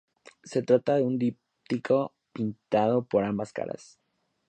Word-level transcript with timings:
Se 0.43 0.63
trata 0.63 0.95
de 0.95 1.03
un 1.03 1.19
díptico 1.19 2.15
pintado 2.33 3.03
por 3.05 3.23
ambas 3.23 3.53
caras. 3.53 3.99